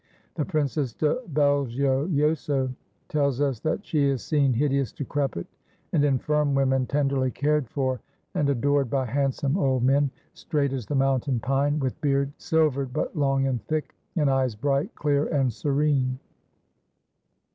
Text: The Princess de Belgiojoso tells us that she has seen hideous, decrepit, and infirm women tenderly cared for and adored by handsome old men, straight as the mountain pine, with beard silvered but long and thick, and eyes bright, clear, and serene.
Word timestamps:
The 0.33 0.45
Princess 0.45 0.95
de 0.95 1.13
Belgiojoso 1.31 2.73
tells 3.07 3.39
us 3.39 3.59
that 3.59 3.85
she 3.85 4.09
has 4.09 4.23
seen 4.23 4.51
hideous, 4.51 4.91
decrepit, 4.91 5.45
and 5.93 6.03
infirm 6.03 6.55
women 6.55 6.87
tenderly 6.87 7.29
cared 7.29 7.69
for 7.69 8.01
and 8.33 8.49
adored 8.49 8.89
by 8.89 9.05
handsome 9.05 9.59
old 9.59 9.83
men, 9.83 10.09
straight 10.33 10.73
as 10.73 10.87
the 10.87 10.95
mountain 10.95 11.39
pine, 11.39 11.77
with 11.77 12.01
beard 12.01 12.33
silvered 12.39 12.91
but 12.91 13.15
long 13.15 13.45
and 13.45 13.63
thick, 13.67 13.93
and 14.15 14.27
eyes 14.27 14.55
bright, 14.55 14.95
clear, 14.95 15.27
and 15.27 15.53
serene. 15.53 16.17